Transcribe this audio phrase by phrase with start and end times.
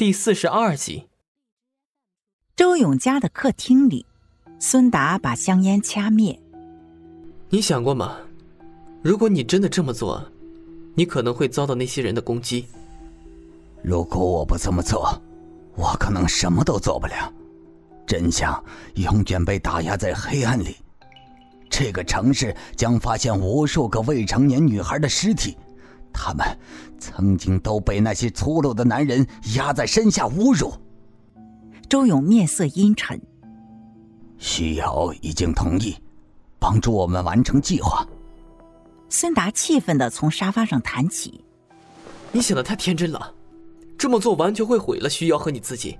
[0.00, 1.08] 第四十二集。
[2.56, 4.06] 周勇家的客厅里，
[4.58, 6.40] 孙达把香烟掐灭。
[7.50, 8.16] 你想过吗？
[9.02, 10.24] 如果你真的这么做，
[10.94, 12.64] 你可能会遭到那些人的攻击。
[13.82, 15.20] 如果我不这么做，
[15.76, 17.30] 我可能什么都做不了。
[18.06, 18.58] 真相
[18.94, 20.76] 永远被打压在黑暗里。
[21.68, 25.58] 这个城市将发现无数个未成年女孩的尸体，
[26.12, 26.46] 他们
[26.98, 30.72] 曾经都被那些粗鲁的男人压在身下侮辱。
[31.88, 33.20] 周勇面色阴沉。
[34.38, 35.96] 徐瑶已经同意
[36.58, 38.06] 帮助我们完成计划。
[39.08, 41.44] 孙达气愤的从沙发上弹起
[42.32, 43.34] ：“你想的太天真了，
[43.98, 45.98] 这么做完全会毁了徐瑶和你自己。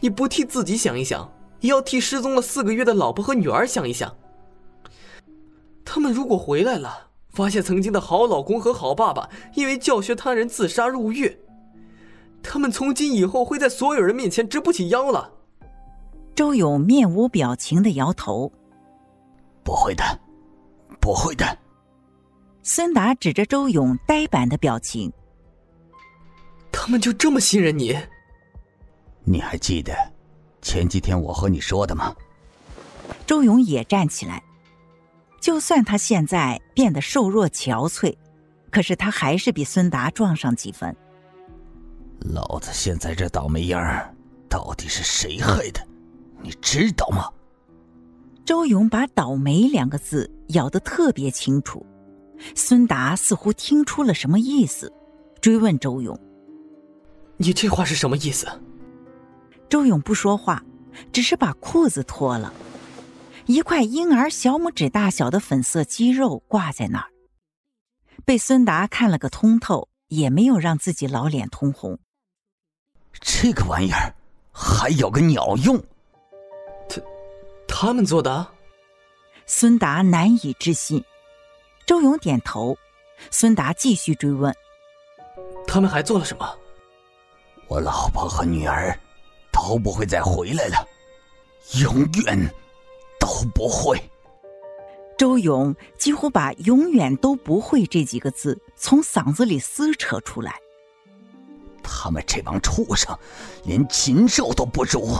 [0.00, 4.12] 你不替自己想一想，也要替失踪了四个月的老婆和女儿想一想。”
[5.84, 11.36] 他们如果回来了，发现曾经的好老公和好爸爸因为教学他人自杀入狱，
[12.42, 15.32] 他们从今以后会在所有人面前直不起腰了。
[16.34, 18.50] 周勇面无表情的摇头
[19.64, 20.04] ：“不会的，
[21.00, 21.58] 不会的。”
[22.62, 25.12] 孙达指着周勇呆板的表情
[26.70, 27.96] ：“他们就这么信任你？
[29.24, 29.94] 你还记得
[30.60, 32.14] 前几天我和你说的吗？”
[33.26, 34.42] 周勇也站起来。
[35.42, 38.14] 就算他现在变得瘦弱憔悴，
[38.70, 40.96] 可是他还是比孙达壮上几分。
[42.20, 44.14] 老子现在这倒霉样儿，
[44.48, 45.84] 到底是谁害的？
[46.42, 47.28] 你知道吗？
[48.44, 51.84] 周勇把“倒霉”两个字咬得特别清楚。
[52.54, 54.92] 孙达似乎听出了什么意思，
[55.40, 56.16] 追问周勇
[57.36, 58.46] ：“你这话是什么意思？”
[59.68, 60.62] 周勇不说话，
[61.12, 62.52] 只是把裤子脱了。
[63.46, 67.08] 一块婴儿小拇指大小的粉色肌肉挂在那儿，
[68.24, 71.98] 被孙达看了个通透，也没有让自己老脸通红。
[73.20, 74.14] 这个玩意儿
[74.52, 75.82] 还有个鸟用？
[76.88, 77.00] 他
[77.66, 78.46] 他们做的？
[79.46, 81.04] 孙达难以置信。
[81.86, 82.76] 周勇点头。
[83.30, 84.52] 孙达继续追问
[85.64, 86.58] ：“他们还做了什么？”
[87.68, 88.98] 我老婆和女儿
[89.52, 90.84] 都不会再回来了，
[91.80, 92.54] 永远。
[93.22, 93.96] 都不会。
[95.16, 100.56] 周勇几乎把“永远都不会”这几个字从嗓子里撕扯出来。
[101.84, 103.16] 他们这帮畜生，
[103.64, 105.16] 连禽兽都不如。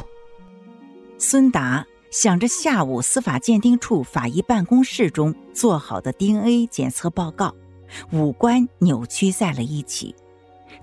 [1.18, 7.54] 孙达想着下午司法鉴定处法医办公室中做好的 DNA 检测报告，
[8.10, 10.16] 五官扭曲在了一起。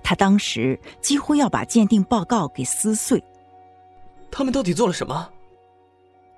[0.02, 3.22] 他当时几乎要把鉴定报告给撕碎。
[4.30, 5.30] 他们到底做了什么？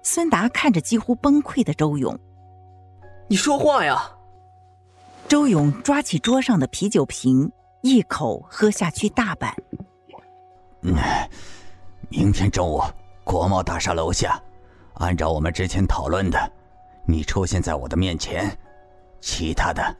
[0.03, 2.19] 孙达看着几乎崩溃的周勇，
[3.29, 4.11] 你说话呀！
[5.29, 7.51] 周勇抓起桌上的啤酒瓶，
[7.83, 9.55] 一口喝下去大半。
[10.83, 10.97] 嗯，
[12.09, 12.83] 明天中午
[13.23, 14.43] 国贸大厦楼下，
[14.95, 16.53] 按照我们之前讨论的，
[17.07, 18.55] 你出现在我的面前，
[19.21, 19.97] 其他的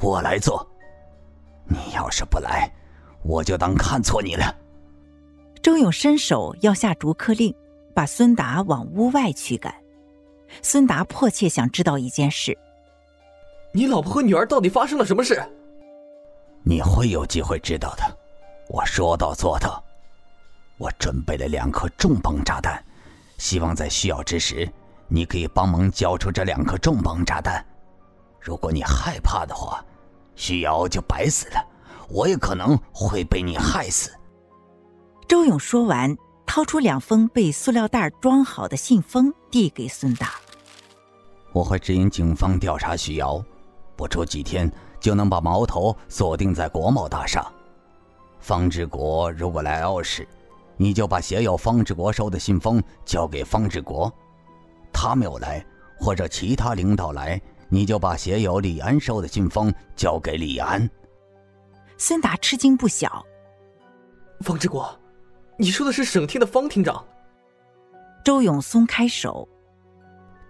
[0.00, 0.64] 我来做。
[1.64, 2.70] 你要是不来，
[3.24, 4.54] 我就当看错你了。
[5.62, 7.52] 周勇伸手要下逐客令。
[7.96, 9.74] 把孙达往屋外驱赶。
[10.60, 12.54] 孙达迫切想知道一件事：
[13.72, 15.42] 你老婆和女儿到底发生了什么事？
[16.62, 18.02] 你会有机会知道的。
[18.68, 19.82] 我说到做到。
[20.76, 22.84] 我准备了两颗重磅炸弹，
[23.38, 24.70] 希望在需要之时，
[25.08, 27.64] 你可以帮忙交出这两颗重磅炸弹。
[28.38, 29.82] 如果你害怕的话，
[30.34, 31.66] 徐瑶就白死了，
[32.10, 34.10] 我也可能会被你害死。
[35.26, 36.14] 周勇说完。
[36.56, 40.36] 掏出两封被塑料袋装好的信封，递给孙达。
[41.52, 43.44] 我会指引警方调查徐瑶，
[43.94, 47.46] 不出几天就能把矛头锁定在国贸大厦。
[48.40, 50.26] 方志国如果来奥市，
[50.78, 54.10] 你就把写有方志国收的信封交给方志国；
[54.90, 55.62] 他没有来，
[56.00, 57.38] 或者其他领导来，
[57.68, 60.88] 你就把写有李安收的信封交给李安。
[61.98, 63.22] 孙达吃惊不小。
[64.40, 64.98] 方志国。
[65.58, 67.02] 你说的是省厅的方厅长。
[68.22, 69.48] 周勇松开手。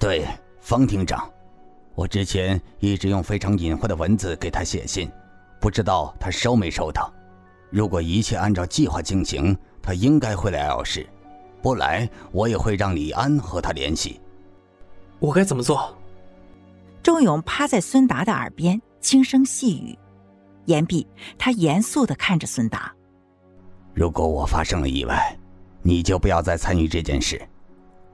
[0.00, 0.26] 对，
[0.60, 1.30] 方厅长，
[1.94, 5.10] 我之前一直用非常隐晦的文字给他写信，
[5.60, 7.12] 不知道他收没收到。
[7.70, 11.06] 如果一切按照计划进行，他应该会来 L 市。
[11.62, 14.20] 不来，我也会让李安和他联系。
[15.18, 15.96] 我该怎么做？
[17.02, 19.96] 周勇趴在孙达的耳边轻声细语，
[20.64, 21.06] 言毕，
[21.38, 22.95] 他严肃的看着孙达。
[23.96, 25.34] 如果我发生了意外，
[25.80, 27.40] 你就不要再参与这件事。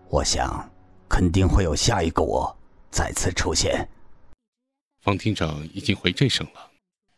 [0.08, 0.70] 我想，
[1.08, 2.56] 肯定会有下一个我
[2.88, 3.88] 再次出现。
[5.00, 6.70] 方厅长已经回这省了，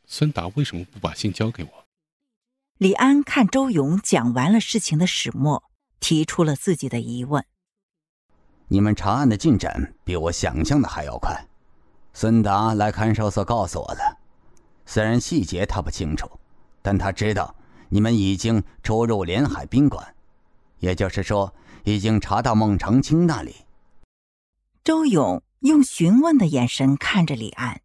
[0.06, 1.70] 孙达为什么不把信交给我？
[2.78, 5.62] 李安看周勇讲完了事情的始末，
[6.00, 7.44] 提出了自己的疑问：
[8.68, 11.38] 你们查案的进展比我想象的还要快。
[12.14, 14.18] 孙达来看守所告诉我了，
[14.86, 16.26] 虽然细节他不清楚，
[16.80, 17.54] 但他知道
[17.94, 20.16] 你们已经出入连海宾馆，
[20.80, 21.54] 也就是说，
[21.84, 23.54] 已经查到孟长青那里。
[24.82, 27.82] 周勇用询问的眼神看着李安，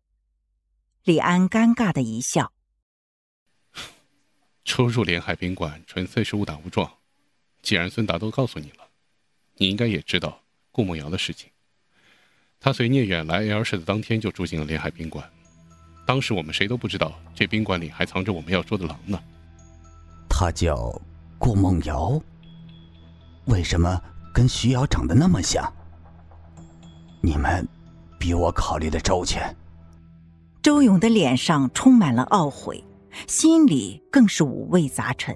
[1.04, 2.52] 李安尴尬的一笑。
[4.66, 6.92] 出入连海宾馆纯粹是误打误撞。
[7.62, 8.88] 既然孙达都告诉你了，
[9.58, 10.42] 你应该也知道
[10.72, 11.52] 顾梦瑶的事情。
[12.60, 15.30] 他随聂远来 L 市的当天就住进了连海宾馆，
[16.08, 19.22] 当时我们谁都不知道这宾馆里还藏着我们要捉的狼呢。
[20.42, 20.90] 他叫
[21.38, 22.18] 顾梦瑶，
[23.48, 24.02] 为什么
[24.34, 25.70] 跟徐瑶长得那么像？
[27.22, 27.68] 你们
[28.18, 29.54] 比我考虑的周全。
[30.62, 32.82] 周勇的脸上充满了懊悔。
[33.28, 35.36] 心里更是五味杂陈。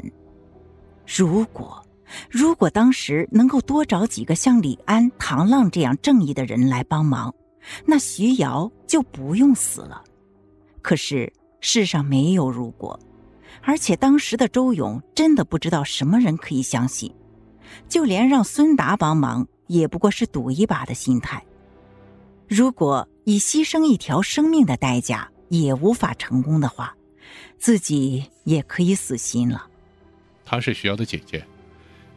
[1.05, 1.85] 如果，
[2.29, 7.35] 如果当时能够多找几个像李安、唐浪这样正义的人来帮忙，
[7.85, 10.01] 那徐瑶就不用死了。
[10.81, 12.97] 可是世上没有如果，
[13.61, 17.13] 而且当时的周勇真的不知道什么人可以相信，
[17.87, 21.43] 就连让孙达帮忙也不过是赌一把的心态。
[22.47, 26.95] 如果以牺牲一条生命的代价也无法成功的话，
[27.57, 29.67] 自己也可以死心了。
[30.43, 31.43] 她是徐瑶的姐姐，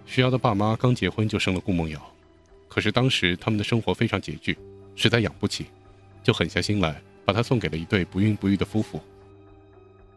[0.04, 2.00] 徐瑶的爸妈刚结婚就生了顾梦瑶，
[2.68, 4.58] 可是当时他们的生活非常拮据，
[4.94, 5.66] 实在养不起，
[6.22, 9.00] 就狠下心来把她送给了一对不孕不育的夫妇。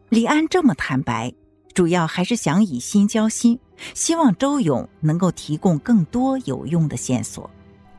[0.09, 1.31] 李安这么坦白，
[1.75, 3.59] 主要还是想以心交心，
[3.93, 7.47] 希望周勇能够提供更多有用的线索。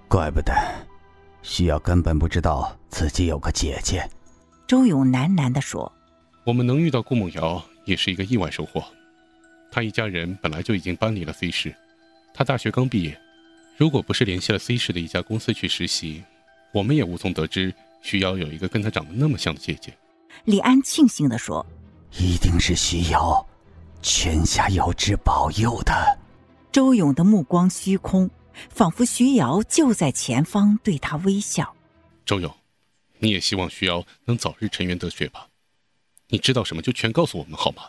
[0.08, 0.52] 怪不得，
[1.42, 4.04] 徐瑶根本不知道自己有个姐姐。
[4.66, 5.90] 周勇喃喃地说。
[6.44, 8.82] 我们能遇到顾梦瑶也是一个意外收获。
[9.70, 11.72] 他一家人本来就已经搬离了 C 市，
[12.34, 13.16] 他大学刚毕业，
[13.76, 16.24] 如果不是联系了 C 市的一家公司去实习，
[16.72, 17.72] 我们也无从得知
[18.02, 19.92] 徐瑶有一个跟他长得那么像的姐姐。
[20.44, 21.64] 李安庆幸地说
[22.18, 23.46] ：“一定是徐瑶，
[24.02, 25.92] 泉下有知保佑的。”
[26.72, 28.30] 周勇的目光虚空，
[28.68, 31.74] 仿佛徐瑶就在前方对他微笑。
[32.24, 32.54] 周勇，
[33.18, 35.48] 你也希望徐瑶能早日沉冤得雪吧？
[36.28, 37.82] 你知道什么就全告诉我们好吗？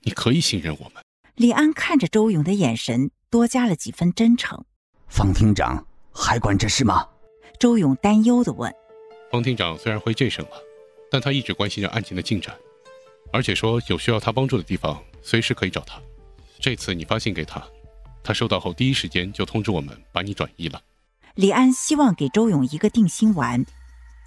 [0.00, 1.02] 你可以信任我们。
[1.34, 4.64] 李安看着周勇的眼神多加了几分真诚。
[5.08, 7.06] 方厅长还管这事吗？
[7.58, 8.72] 周勇担忧的问。
[9.30, 10.52] 方厅长虽然回这省了，
[11.10, 12.56] 但他一直关心着案情的进展，
[13.34, 16.00] 而且说有需要他帮助的地方随时可以找他。
[16.60, 17.60] 这次你发信给他，
[18.22, 20.80] 他收到后第一时间就通知我们把你转移了。
[21.34, 23.66] 李安希望给周勇一个定心丸，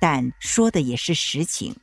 [0.01, 1.73] 但说的也是实情。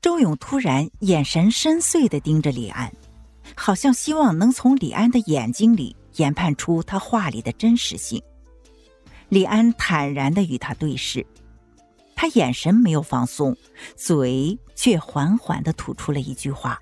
[0.00, 2.92] 周勇突然眼神深邃的盯着李安，
[3.54, 8.20] 好像希望能从李安的眼睛里研判出他话里的真实性。
[9.28, 11.24] 李安坦然的与他对视，
[12.22, 13.56] 他眼神没有放松，
[13.96, 16.78] 嘴却缓缓的吐出了一句话：“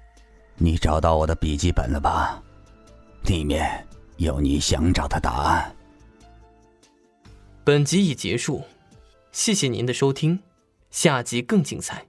[0.60, 2.42] 你找到我的笔记本了吧？
[3.24, 3.86] 里面
[4.18, 5.74] 有你想找的答案。”
[7.64, 8.62] 本集已结束，
[9.32, 10.38] 谢谢您的收听，
[10.90, 12.04] 下集更精彩。